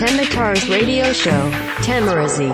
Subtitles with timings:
[0.00, 1.30] Temitar's radio show,
[1.82, 2.46] Tamarazi.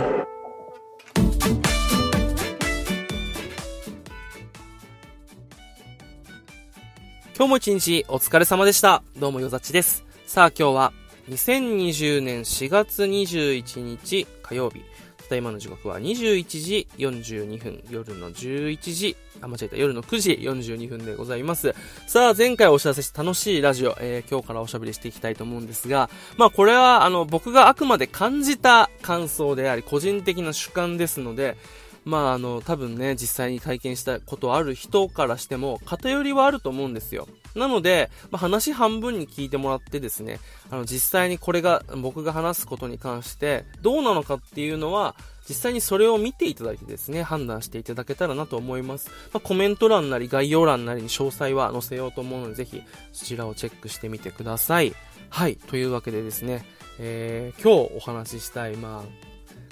[7.37, 9.05] 今日も一日お疲れ様でした。
[9.17, 10.05] どうもよざちです。
[10.27, 10.93] さあ今日は
[11.31, 14.83] 2020年4月21日火曜日。
[15.27, 21.75] ただいまの時刻は21時42分、夜の11時、あ、間違えた、夜の9時42分でございます。
[22.07, 31.57] さあ前回お知らせした楽しいラジオ、えー今日からおしゃべりしていきたいと思うんですが、まあこれはあの僕があくまで感じた感想であり、個人的な主観ですので、
[32.05, 37.27] まああの、多分ね、実際に体験したことある人からしても、偏りはあると思うんですよ。
[37.57, 40.39] なので、まあ、話半分に聞いてもらってですね、
[40.71, 45.17] あの、実際にこれが、僕が話すことに関して、どうなのかっていうのは、
[45.49, 49.11] 実際にそれを見ていただいてですね、判断していただけたらなと思います。
[49.33, 54.95] まあ、コメント欄なり概要欄なりに詳細は載せようと思うので、ぜひそちらをチェックしてみてください。
[55.31, 56.67] はい、というわけでですね、
[56.99, 59.27] えー、今日お話ししたい、まあ、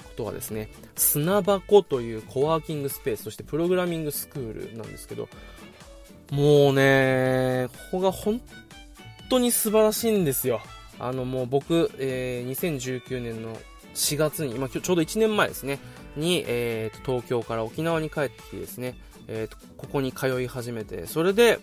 [0.05, 5.27] ことはですね、砂箱というコワーキングスペース、そしてプログラミングスクールなんですけど、
[6.31, 8.41] もうね、ここが本
[9.29, 10.61] 当に素晴らしいんですよ。
[10.99, 13.55] あのもう僕、えー2019年の
[13.93, 15.79] 4月に、ま、今日ちょうど1年前ですね、
[16.15, 18.95] に、えーと東京から沖縄に帰ってきてですね、
[19.27, 21.59] えーとここに通い始めて、それで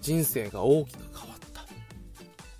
[0.00, 1.62] 人生が大きく変わった。
[1.62, 1.64] っ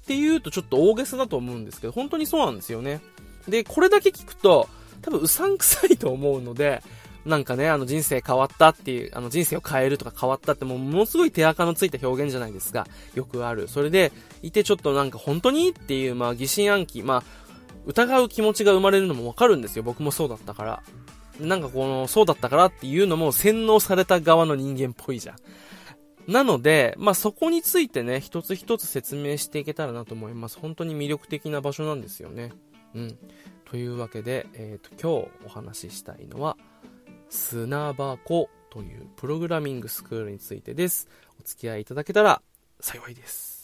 [0.06, 3.00] ていうとちょっと大げさだと思うんですけど、本当にそうなんですよね。
[3.47, 4.69] で、これだけ聞くと、
[5.03, 6.83] 多分うさんくさいと思うので、
[7.24, 12.86] なんかね、あの人生変わったっていう、あの人生を変えるとか変わったってもうものすごい手垢のついた表現じゃないですか。
[13.14, 13.69] よくある。
[13.69, 17.22] それで、いてちょっとなんか本当にっていう、まあ疑心暗鬼、まあ、
[17.86, 19.83] 疑う気持ちが生まれるのもわかるんですよ。
[19.83, 20.83] 僕もそうだったから。
[21.41, 25.36] なんかこの、そうだったからっていうのも洗脳された側の人間っぽいじゃん。
[26.32, 30.59] なので、まあそこについてね、一つ一つ説明していけたらなと思います。
[30.59, 32.53] 本当に魅力的な場所なんですよね。
[32.94, 33.19] うん。
[33.64, 36.56] というわけで、えっ、と、今日お話ししたいのは、
[37.31, 41.09] 砂箱というプログラミングスクールについてです。
[41.41, 42.43] お付き合いいただけたら
[42.81, 43.59] 幸いです。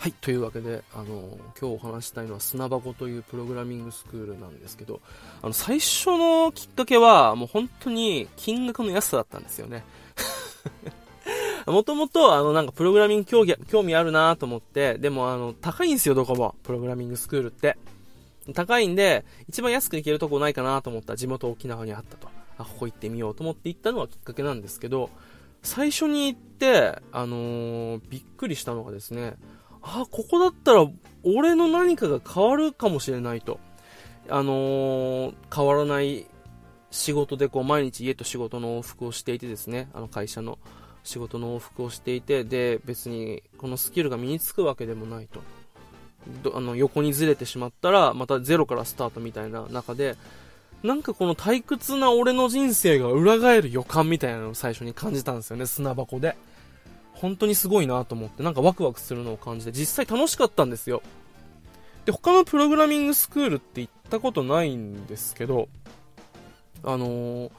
[0.00, 0.12] はい。
[0.12, 5.02] というわけで、あの、今日お話したいのは砂箱というプログラミングスクールなんですけど、
[5.42, 9.84] あの、最初のきっかけは、もう本当に金額の安さだったんですよね。
[11.66, 16.54] もともと、あの、なんかプログラミング興味興味あるなと思って、でも、あの、高いんですよ、どこも。
[16.62, 17.76] プログラミングスクールって。
[18.54, 22.28] 高いんで、一番安く行けるとこないかなと思った地元沖縄にあったと。
[22.58, 25.10] あ、ここ行ってみようと思って行ったのがきっかけなんですけど、
[25.62, 29.34] 最初に行って、あのーびっくりしたのがですね、
[29.82, 30.86] あ、ここだったら
[31.22, 33.60] 俺の何かが変わるかもしれないと。
[34.28, 36.26] あのー変わらない
[36.90, 40.58] 仕事でこう毎日家と仕事の往復をしていてですね、あの会社の
[41.04, 45.40] 仕事の往復をしていて、で、別にこのスキルが身につくわけでもないと。
[46.42, 50.16] どあの横にずれてしまったら、またゼロからスタートみたいな中で、
[50.82, 56.36] なんかこの退屈な俺の人生が裏返る予感みたいなのを最初に感じたんですよね、砂箱で。
[57.12, 61.02] 本当にすごいなと思って、なんかワクワクするのを感じて、実際楽しかったんですよ。
[62.06, 65.68] で、他のプログラミングスクールって行ったことないんですけど、
[66.84, 67.50] あのー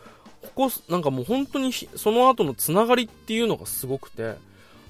[0.55, 4.35] ここ、なんかもう本当にその後のつながりっていうのがすごくて、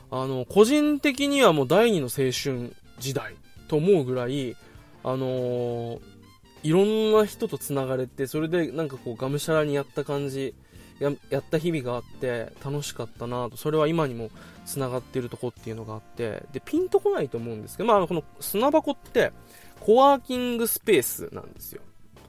[0.09, 3.36] あの、個人的にはもう第二の青春時代
[3.68, 4.56] と思うぐらい、
[5.03, 6.00] あのー
[6.64, 10.53] いろんな人とつながれて、それでなんかこうがむしゃらにやった感じ、
[11.00, 14.30] ややった日々があって楽しかったなと、それは今にも
[14.66, 19.31] つながってるとこっていうのがあって、で、ピンとこないと思うんですけど、まあ、この砂箱って、
[19.80, 21.81] コワーキングスペースなんですよ。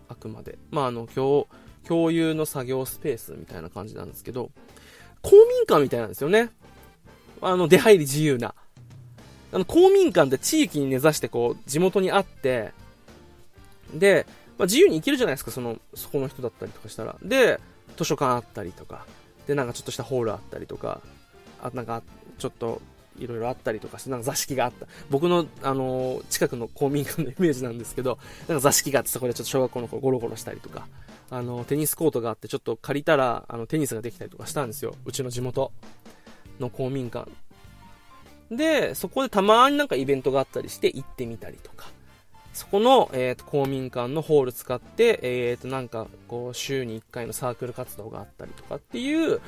[0.09, 0.59] あくまで。
[0.71, 1.47] まあ、あの、共、
[1.87, 4.51] 共有の作業スペースみたいな感じなんですけど、
[5.23, 6.51] 公民館みたいなんですよね。
[7.41, 8.55] あの、出入り自由な。
[9.53, 12.73] あの、公民館って地域に根ざしてこう、地元にあって、
[13.95, 14.27] で、
[14.59, 17.17] まあ、自由に行けるじゃないですか、その、そこの人だったりとかしたら。
[17.23, 17.61] で、
[17.97, 19.07] 図書館あったりとか、
[19.47, 21.01] で、なんかちょっとしたホールあったりとか、
[21.63, 22.03] あ、なんか、
[22.39, 22.81] ちょっと、
[23.19, 24.87] いろいろあったりとかして、なんか座敷があった。
[25.11, 28.19] 僕の、あのー近くの公民館のイメージなんですけど、
[28.49, 30.87] なんか座敷があって、そこでちょっと小学校の頃ゴロゴロしたりとか、
[31.33, 34.95] あの、テニスコートがあって、ちょっと借りたら、あの、テニスができたりとかしたんですよ。
[35.07, 35.73] うちの地元
[36.61, 37.31] の公民館。
[38.51, 41.89] で、そこでたまになんかイベントがあったりして行ってみたりとか。
[42.53, 49.41] そこの、えー、と公民館のホール使って、えー、となんかこう週に1回のサークル活動があったりとかっていう、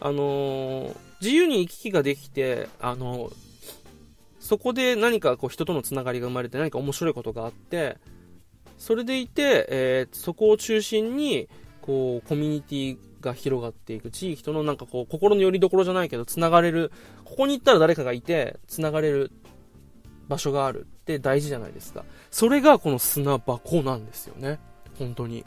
[0.00, 3.34] あのー自由に行き来ができて、あのー
[4.38, 7.96] そこで何かこう人とのつながりが生まれて何か面白いことがあって
[8.82, 11.48] それでいて、えー、そこを中心に、
[11.82, 16.90] こう、コミュニティが広がっていく、地域とのなんかこう、心の拠り所じゃないけど、繋がれる、
[17.24, 19.30] ここに行ったら誰かがいて、繋がれる
[20.28, 22.04] 場所があるって大事じゃないですか。
[22.32, 24.58] それがこの砂箱なんですよね。
[24.98, 25.44] 本当に。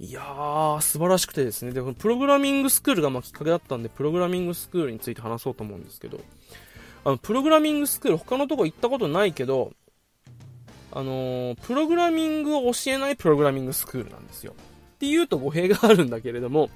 [0.00, 1.70] いやー、素晴らしくてですね。
[1.70, 6.18] で、プログラミングスクールがまあきっかけだったんで、プログラミングスクールについて話そうと思うんですけど、
[7.04, 9.72] あの、プログラミングスクール、他のとこ行ったことないけど、
[10.94, 14.54] あのー、プログラミングを教えないプログラミングスクールなんですよ。
[14.94, 16.70] っていうと語弊があるんだけれども、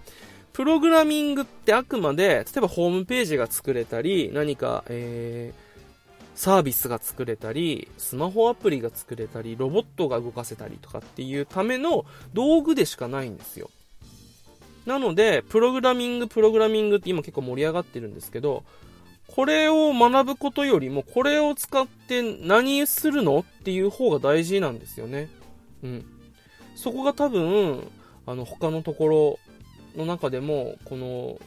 [0.52, 5.68] プログラミングってあくまで、例えばホームページが作れたり、何か、えー、
[6.34, 12.04] サービスが作れたり、スマホアプリが作れたり、ロボットが動かせたりとかっていうための
[12.34, 13.70] 道具でしかないんですよ。
[14.84, 18.64] なので、プログラミング、プログラミングって今結構盛り上がってるんですけど、
[19.34, 25.28] これを学ぶことよりも、これを使って何するのっていう方が大事なんですよね。
[25.82, 26.04] うん。
[26.74, 27.88] そこが多分、
[28.26, 29.38] あの、他のところ
[29.96, 31.38] の中でも、この、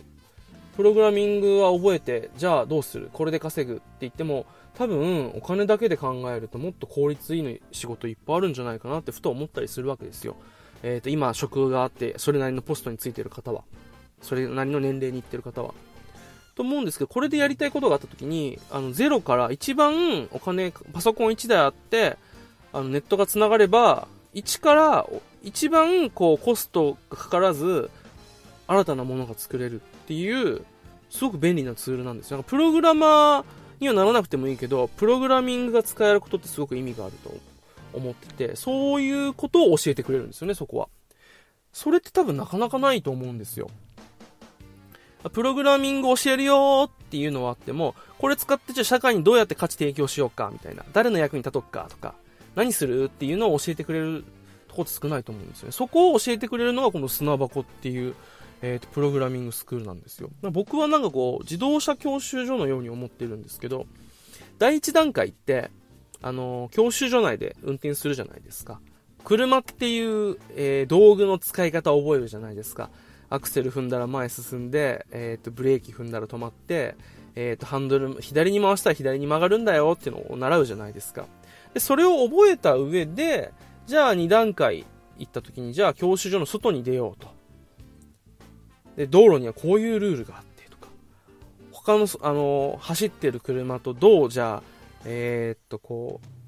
[0.76, 3.10] プログラミングは覚えて、じゃあどうする？
[3.12, 10.38] これで稼ぐって言っても、多分お金だけで考えるともっと効率いいの仕事いっぱいあるんじゃないかなってふと思ったりするわけですよ。
[10.82, 13.64] えっ、ー、と、今職があって、それなりのポストについてる方は、
[14.22, 15.74] それなりの年齢に行ってる方は。
[16.56, 22.18] と思うんですけど、これでやりたいことがあった時に、あの、ゼロから一番お金、パソコン1台あって、
[22.74, 25.08] あの、ネットが繋がれば、1から
[25.44, 27.90] 一番こうコストがかからず、
[28.68, 30.64] 新たなものが作れるっていう、
[31.10, 32.42] すごく便利なツールなんですよ。
[32.44, 33.46] プログラマー
[33.82, 37.34] にはならなくてもいいけど、プログラミングが使えることってすごく意味があると
[37.94, 40.88] 思ってて、そういうことを教えてくれるんですよね、そこは。
[41.74, 43.70] それって多分なかなかないと思うんですよ。
[45.30, 50.84] プログラミング教えるよっていうのはあっても、これ使ってじゃあ社会にどうやって価値提供しようかみたいな。
[50.94, 52.16] 誰の役に立とうかとか、
[52.56, 54.24] 何するっていうのを教えてくれる
[54.68, 55.72] とこって少ないと思うんですよね。
[55.72, 58.16] そこを教えてくれるのがこの砂箱っていう
[58.62, 60.30] えっ、ー、と、プログラミングスクールなんですよ。
[60.42, 63.86] 僕はなんかこう、自動車教習所のように思ってるんですけど、
[64.60, 65.72] 第一段階って、
[66.22, 68.80] あのー、教習所内で運転するじゃないですか。
[69.24, 72.92] 車っていう、えー、道具の使い方を覚えるじゃないですか。
[73.32, 76.98] アクセル踏んだら前進んで、えっ、と、ブレーキ踏んだら止まって、
[77.36, 81.26] えっ、と、ハンドル、左に回したら左に曲がるんだよっていうのを習うじゃないですか。
[81.74, 83.54] で、それを覚えた上で、
[83.88, 84.86] じゃあ2段階
[85.18, 87.30] 行った時に、じゃあ教習所の外に出ようと。
[88.98, 90.90] で、道路にはこういうルールがあってとか、
[91.72, 94.64] 他の、あの、走ってる車とどう、じゃあ、
[95.06, 96.41] えー、っと、こう、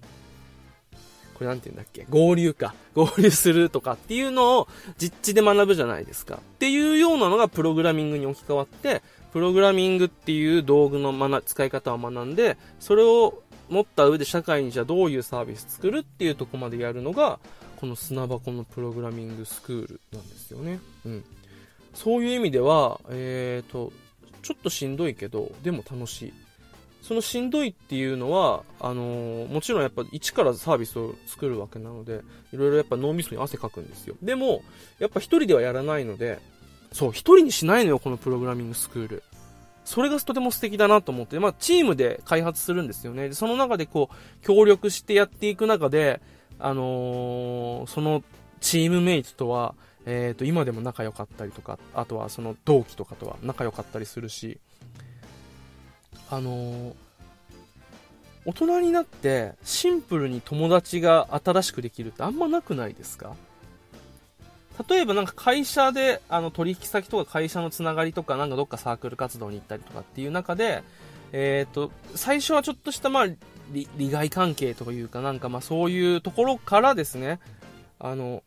[1.33, 2.06] これなんて言うんだっけ？
[2.09, 2.74] 合流か。
[2.95, 6.35] 合流するとかっていうのを実地で学ぶじゃないですか。
[6.35, 9.01] っていうようなのがプログラミングに置き換わって、
[9.31, 17.39] プログラミングっていう道具の使い方を学んで、それを持った上で社会にじゃあどういうサービス作るっていうとこまでやるのが、
[17.77, 20.79] この砂箱のプログラミングスクールなんですよね。
[21.06, 21.24] うん。
[21.94, 23.91] そういう意味では、えっ、ー、と、
[24.41, 26.33] ちょっとしんどいけど、でも楽しい。
[27.03, 32.21] そのしんどいっていうのは、あのー、もちろんやっぱ一からサービスを作るわけなので、
[32.53, 34.15] いろいろやっぱ脳みそに汗かくんですよ。
[34.21, 34.63] でも、
[35.00, 36.39] やっぱ一人ではやらないので、
[36.94, 39.24] そう、一人にしないのよ、このプログラミングスクール。
[39.83, 43.27] それがとても素敵だなと思って、まあ、チームで開発するんですよね。
[43.27, 46.22] で、その中でこう、協力してやっていく中で、
[46.57, 48.24] あのー、その
[48.62, 54.60] チームメイトとは、えっ、ー、と、今でも仲良かったりとか、あとはその同期とかとは仲良かったりするし、
[56.35, 56.95] あの、
[58.45, 63.35] 大人になってシンプルに友達が新しくできるってあんまなくないですか？
[64.89, 70.83] 例えばなんか会社で、あの取引先とか会社のつながりとかなんかどっかサークル活動に行ったりとかっていう中で、
[71.31, 73.27] えっ、ー、と、最初はちょっとしたまあ
[73.71, 77.39] 利害関係というかなんかまあそういうところからですね、
[77.99, 78.43] あの、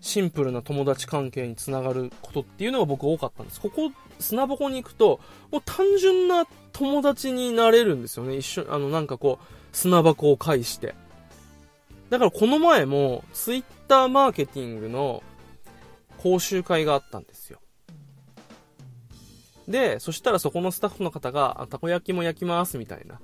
[0.00, 3.60] シンプルな友達関係につながることっていうのが僕多かったんです。
[3.60, 3.90] ここ、
[4.20, 8.36] 砂箱に行くと、もう単純な友達になれるんですよね。
[8.36, 10.94] 一緒、あの、なんかこう、砂箱を介して。
[12.10, 15.22] だからこの前も、ツイッターマーケティングの
[16.18, 17.60] 講習会があったんですよ。
[19.68, 23.20] で、そしたらそこのスタッフの方が、たこ焼きも焼きますみたいな、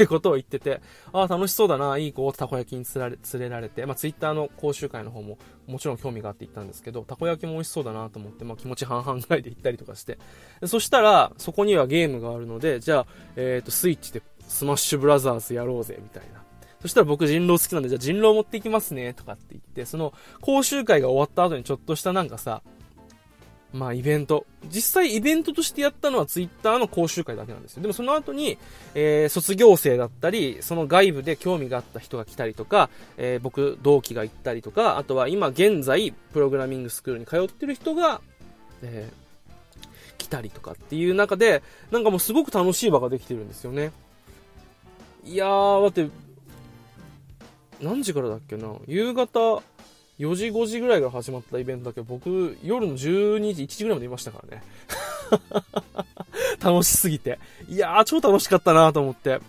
[0.00, 0.80] え ことを言ってて、
[1.12, 10.18] ああ、楽しそうだな、いい子、たこ焼きに連れ連れられて、まあ、ツイッターの講習会の方も、もちろん興味があって行ったんですけど、たこ焼きも美味しそうだなと思って、まあ、気持ち半々ぐらいで行ったりとかして、
[10.66, 13.06] そしたら、そこにはゲームがあるので、じゃあ、
[13.36, 16.42] えっ、ー、と、スイッチでスマッシュブラザーズやろうぜ、みたいな。
[16.80, 22.62] そしたら僕人狼好きなんで、じゃあ人狼持っていきますね、とかって言って、その講習会が終わった後にちょっとしたなんかさ、
[23.72, 24.46] まあイベント。
[24.70, 27.82] 実際イベントとしてやったのはツイッターの講習会だけなんですよ。
[27.82, 28.56] でもその後に、
[28.94, 38.22] えー、卒業生だったり、その外部で興味があった人が来たりとか、えー、僕、同期が行ったりとか、あとは今現在、プログラミングスクールに通ってる人が、
[38.82, 43.92] えー、来たりとかっていう中で、なんかもうすごく楽しい場ができてるんですよね。
[45.24, 46.08] いやー、だって、
[47.82, 48.74] 何時からだっけな？
[48.86, 49.62] 夕方
[50.18, 54.62] 4時5時ぐらいから始まったイベントだけど、僕、夜の12時、1時ぐらいまでいましたからね。
[56.62, 57.38] 楽しすぎて。
[57.68, 59.40] いやー、超楽しかったなと思って。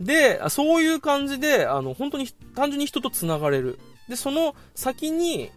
[0.00, 3.78] で、そういう感じで、あの、本当に単純に人と繋がれる。
[4.08, 5.50] で、その先に、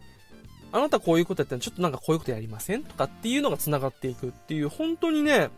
[0.72, 5.50] あなたこういうことやったらちょっとなんかこういうことやりませんとかっていうのが繋がっていくっていう、本当にね、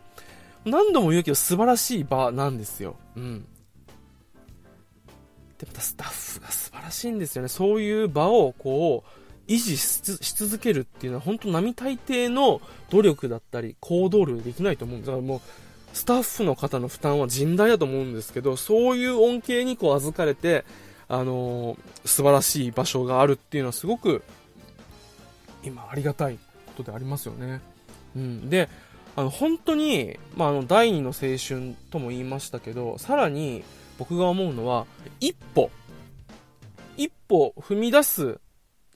[0.64, 2.96] 何度も言うけど素晴らしい場なんですよ。
[3.16, 3.46] うん。
[5.58, 7.48] で、またスタッフが素晴らしいんですよね。
[7.48, 12.60] そういう場をこう、維持し続けるっていうのは本当並大抵の
[12.90, 15.06] 努力だったり行動量できないと思うんです。
[15.06, 15.40] だからもう、
[15.92, 20.64] スタッフの方の負担は甚大だと思うんですけど、そういう恩恵にこう預かれて、
[21.08, 24.22] あのー、素晴らしい場所があるっていうのはすごく、
[25.62, 27.60] 今ありがたいことでありますよね。
[28.16, 28.50] うん。
[28.50, 28.68] で、
[29.14, 33.64] あの、本当に、まあ、あの、第二の青春とも言いましたけど、さらに、
[33.98, 34.86] 僕が思うのは、
[35.20, 35.70] 一歩、
[36.96, 38.40] 一歩踏み出す、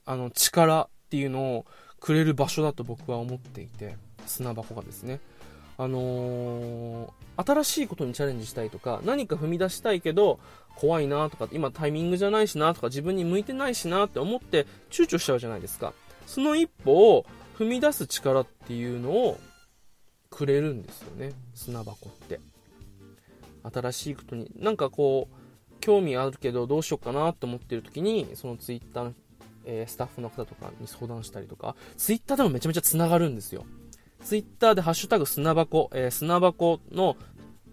[0.05, 1.67] あの、力っていうのを
[1.99, 5.21] くれる場所だと僕は思っていて、砂箱がですね。
[5.79, 7.11] あのー、
[7.43, 10.39] 新しいことにチャレンジしたいとか、何か踏み出したいけど、
[10.77, 15.95] 怖いなとか、今タイミングじゃないしなとか、自分に向いてないしなって思って躊躇しちゃうじゃないですか。
[16.27, 17.27] その一歩を
[17.59, 19.39] 踏み出す力っていうのを
[20.29, 22.41] くれるんですよね、砂箱って。
[23.63, 29.13] 新しいことに、なんかこう、興味あるけどどうしようかなと思ってる時に、そのツイッターの、
[29.65, 33.65] えー、スタッフの方とかに相談したりとか、ツイッターでもめちゃめちゃ繋がるんですよ。
[34.23, 37.17] ツイッターでハッシュタグ砂箱、えー、砂箱の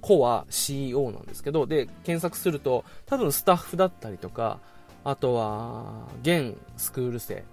[0.01, 4.60] 子は CEO なんですけど、で、検索すると、多分スタッフだったりとか、
[5.03, 7.44] あとは、現スクール生、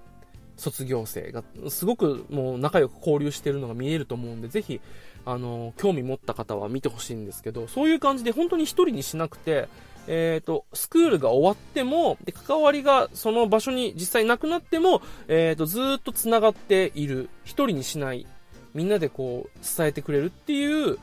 [0.57, 4.81] 卒業生が、すごくもう仲良く交流してるのが見えると思うんで、ぜひ、
[5.27, 9.69] あの、興味持った方は見てほしいんですけど、そういう感じで本当に一人にしなくて、
[10.07, 17.29] えっ、ー、と、スクールが終わっても、で、関わりがその場所に実際なくなっても、えっ、ー、と、ずっと繋がっている。
[17.45, 18.27] 一人にしない。
[18.75, 20.99] みんなでこう、伝えてくれるっていう、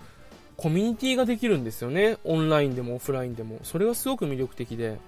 [0.57, 2.17] コミュニティができるんですよね。
[2.23, 3.59] オンラインでもオフラインでも。
[3.63, 4.99] それがすごく魅力的で、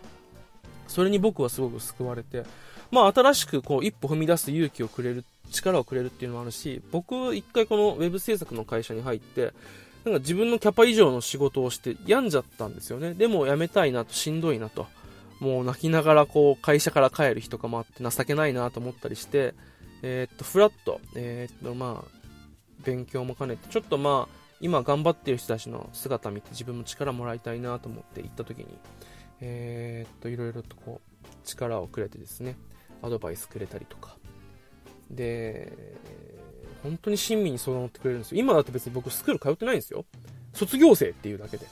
[0.88, 2.44] それに僕はすごく救われて、
[2.90, 9.54] まあ、新しくこう、一歩踏み出す勇気をくれる力をくれるっていうのもあるし、僕一回このウェブ制作の会社に入って、
[10.04, 13.14] なんか自分のキャパ以上の仕事をして病んじゃったんですよね。
[13.14, 14.88] でも辞めたいなと、しんどいなと。
[15.40, 19.54] もう泣きながらこう会社から帰る日とかもあって情けないなと思ったりして、
[20.02, 22.24] えー、っと、フラット、えー、っと、まあ、
[22.84, 28.68] 勉強も兼ねて、ちょっとまあ、今頑張ってる人たちの姿見て自分も力もらいたいなと思って行った時に、
[29.42, 32.58] えー、っと、いろいろとこう、力をくれてですね、
[33.02, 34.18] アドバイスくれたりとか、
[35.16, 35.72] で、
[36.84, 38.42] 本当に親身に相談乗ってくれるんですよ。
[38.42, 40.06] 今だって別に僕スクール通ってないんですよ。
[40.54, 41.66] 卒業生っていうだけで。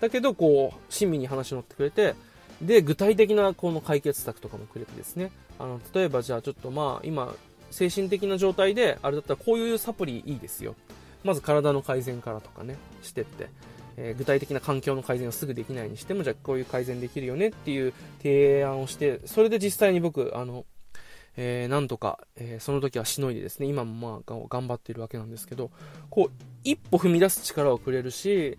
[0.00, 2.14] だけど、こう、親身に話乗ってくれて、
[2.62, 5.30] で、具体的なこの解決策とかもくれてですね。
[5.58, 7.34] あの、例えばじゃあちょっとまあ、今、
[7.70, 10.74] 精神的な状態で、あれだったらこういうサプリいいですよ。
[11.24, 13.48] まず体の改善からとかね、してって。
[14.00, 20.64] えー、具体的な環境の改善をすぐできないにしても、じゃあこういう改善できるよねっていう提案をして、それで実際に僕、あの、
[21.40, 25.70] えー、なんとか、えー、その時はしのいでですね、今もまあ頑張っているわけなんですけど、
[26.10, 28.58] こう、一歩踏み出す力をくれるし、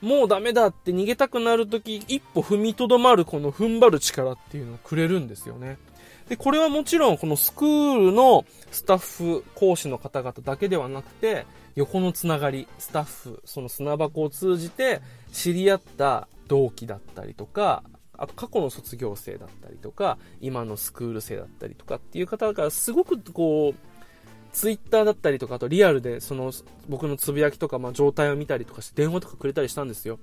[0.00, 5.76] もうダメだって逃げたくなる時、一歩踏みとどまるこの踏ん張る力っていうのをくれるんですよね。
[6.30, 17.82] で、これはもちろんこのスクールのスタッフ、講師の方々だけではなくて、横のつながり、スタッフ、その砂箱を通じて知り合った同期だったりとか、
[18.18, 23.74] あと過去の卒業生だったりとか、今のスクール生だったりとかっていう方がすごくこう、
[24.52, 26.52] ツイッターだったりとか、あとリアルでその
[26.88, 30.18] 僕のつぶやきとか、まあ、状態を見たりとかして電話とかくれたりしたんですよ。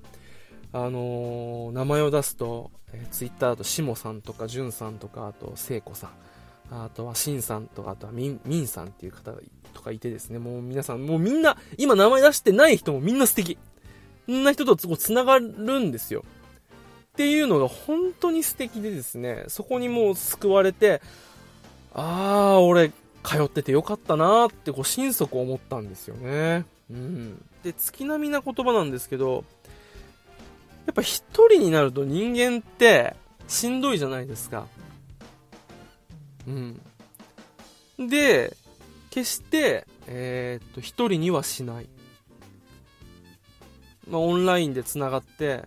[0.72, 6.10] あのー、名前を出すと、えー、ツイッターだとしもさんとかじゅんさんとか、あと聖子さん、
[6.70, 9.32] あとはしんさんとか、あとはみん、みんさんっていう方
[9.72, 13.56] とかいてですね、もう皆さん、もうみんな、今名前出してない人もみんな素敵。
[14.26, 16.24] そんな人とつながるんですよ。
[17.16, 21.00] っていうのが本当に素敵でですね、そこにもう救われて、
[21.94, 22.90] あー、俺、
[23.24, 26.66] 通っててよかったなーってこう心底思ったんですよね。
[26.90, 27.42] うん。
[27.62, 29.44] で、月並みな言葉なんですけど、
[30.84, 33.16] やっぱ一人になると人間って
[33.48, 34.66] しんどいじゃないですか。
[36.46, 38.08] うん。
[38.10, 38.54] で、
[39.08, 41.88] 決して、えーっと、一人にはしない。
[44.06, 45.64] まあ、オンラインで繋がって、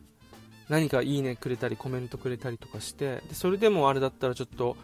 [0.69, 4.77] 何かいいねくれたり、コメントくれたりとかして、でそれでもあれだったらちょっと、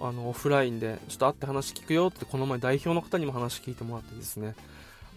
[0.00, 4.54] あの、オフラインで、ちょっと会って話聞くよって、この前代表の方にも話聞いてもらってですね、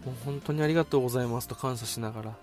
[0.04, 2.34] もう本当にありがとうございますと感謝しながら、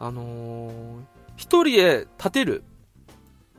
[0.00, 2.62] あのー一人で立てる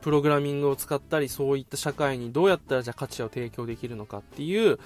[0.00, 4.78] プログラミングを使ったり、そういった社会にどうやったらじゃあ価値を提供できるのかっていう、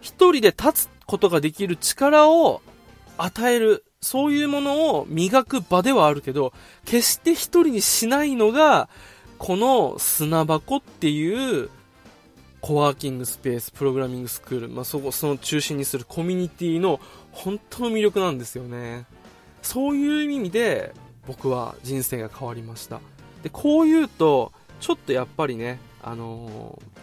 [0.00, 2.62] 一人で立つことができる力を
[3.18, 6.52] 与える、そういうものを磨く場ではあるけど、
[6.84, 8.88] 決して一人にしないのが、
[9.38, 11.70] この砂箱っていう、
[12.60, 17.00] コワーキングスペース、プログラミングスクール、まあ、そこ、その中心にするコミュニティの
[17.32, 19.06] 本当の魅力なんですよね。
[19.62, 20.92] そういう意味で、
[21.26, 23.00] 僕は人生が変わりました。
[23.42, 27.01] で、こう言うと、ちょっとやっぱりね、あのー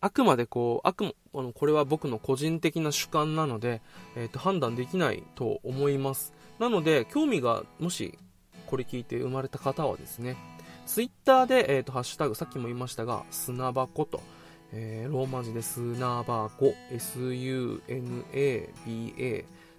[0.00, 3.82] あくまでこう、あくも、あの、これは僕の個人的な主観なので、
[4.16, 6.32] えっ、と、判断できないと思います。
[6.58, 8.16] なので、興味が、もし、
[8.66, 10.36] これ聞いて生まれた方はですね、
[10.86, 14.20] ツイッターで、えっ、と、ハッシュタグ、さっきも言いましたが、砂箱と、
[14.72, 17.84] えーローマ字で砂箱、S-U-N-A-B-A、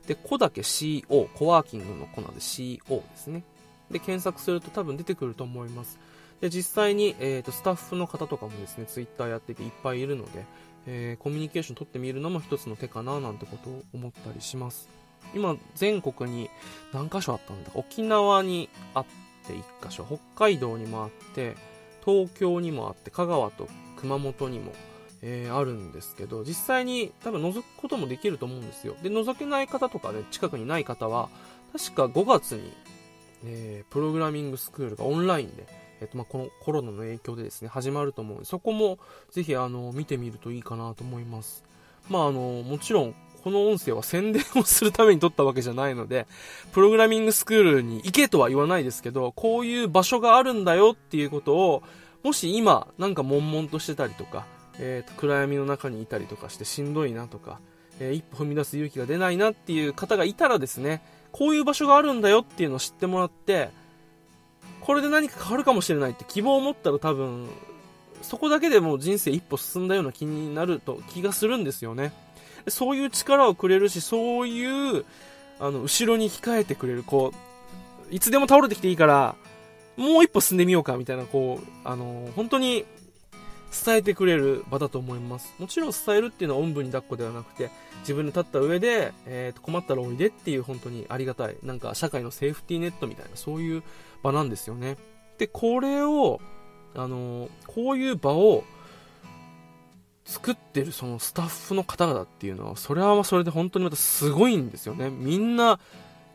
[0.07, 3.43] で、子だけ CO、コワーキングのコナで CO ですね。
[3.91, 5.99] で、検索すると多分出てくると思います。
[6.41, 10.45] で、実際に、えー、とスタッフの方とかもですね、ツイッターやってていっぱいいるので、
[10.87, 14.87] えーコミュニケーション取ってみるのも一つの手かななんてことを思ったりします。
[15.35, 16.49] 今、全国に
[16.93, 17.71] 何箇所あったんだ？
[17.75, 19.05] 沖縄にあっ
[19.45, 21.55] て1箇所、北海道にもあって、
[22.05, 23.67] 東京にもあって、香川と
[23.97, 24.71] 熊本にも、
[25.21, 28.95] えーあるんですけど、実際に多分覗くこともできると思うんですよ。
[29.03, 31.29] で、覗けない方とかね、近くにない方は、
[31.73, 32.71] 確か5月に、
[33.43, 35.67] えープログラミングスクールがオンラインで、
[36.01, 38.99] えっとまあ、このコロナの影響でですね、始まると思うので、そこも
[39.31, 41.63] ぜひあの見てみるといいかなと思います。
[42.09, 46.27] まああの、もちろん、この音声は宣伝をするために撮ったわけじゃないので、
[46.73, 51.83] プログラミングスクールに行けとは言わないですけど、こういう場所があるんだよっていうことを、
[52.23, 54.45] もし今、なんか悶々としてたりとか、
[54.77, 57.59] えーと暗闇の中にいたりとかしてしんどいなとか、
[57.99, 63.69] えー一歩踏み出す勇気が出ないなっていう方がいたらですね、こういう場所があるんだよっていうのを知ってもらって、
[64.89, 67.47] これで何か変わるかもしれないって希望を持ったら多分、
[68.23, 72.11] そこだけでもう人生一歩進んだような気になると気がするんですよね。
[72.67, 75.05] そういう力をくれるし、そういう、
[75.59, 77.33] あの、後ろに控えてくれる、こ
[78.11, 79.35] う、いつでも倒れてきていいから、
[79.95, 82.83] もう一歩進んでみようか、みたいな、こう、あの、本当に、
[83.85, 85.53] 伝えてくれる場だと思います。
[85.59, 87.69] もちろん伝えるっていうのはおんぶに抱っこではなくて、
[88.01, 93.83] 自分で立った上で、えーと困ったらおいでっていう本当にありがたい、なんか社会のセーフティーネットみたいな、そういう
[94.23, 94.97] 場なんですよね。
[95.37, 96.41] で、これを、
[96.95, 98.63] あのーこういう場を
[100.25, 105.09] 作ってるそのスタッフの方々っていうのは、それはそれで本当にまたすごいんですよね。
[105.09, 105.79] みんな、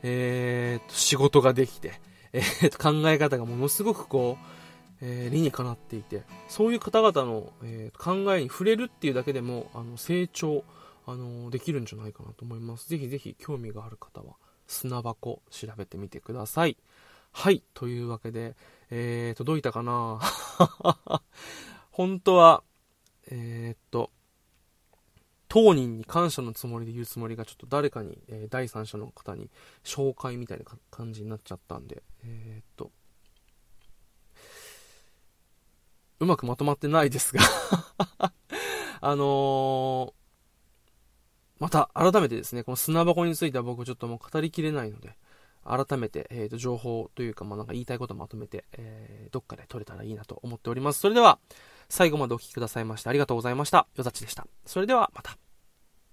[0.02, 2.00] えーと仕事ができて、
[2.32, 4.63] えーと考え方がものすごくこう、
[5.00, 10.64] えー理にかなっていて、そういう方々の、えー考えに触れるっていうだけでも、あの、成長、
[11.06, 12.88] あのできるんじゃないかなと思います。
[12.88, 16.78] ぜひぜひ興味がある方は、砂箱調べてみてください。
[17.32, 17.62] はい。
[17.74, 18.56] というわけで、
[18.90, 20.20] えー、届いたかな？
[21.90, 22.62] 本当は、
[23.26, 24.10] えーっと、
[25.48, 29.50] 当人に感謝のつもりで言うつもりが、ちょっと誰かに、え第三者の方に
[29.84, 32.90] 紹介みたいな感じになっちゃったんで、えっと、
[36.20, 37.42] うまくまとまってないですが
[39.00, 40.24] あのー
[41.60, 45.16] また改めてですね、この砂箱については僕ちょっともう語りきれないので、
[45.64, 51.00] 改めて、えーと情報というか、まあ、なんか言いたいことまとめて、えーどっかで取れたらいいなと思っております。
[51.00, 51.38] それでは、
[51.88, 53.86] 最後までお聴きくださいましてありがとうございました。
[53.96, 54.46] よざちでした。
[54.66, 55.43] それではまた。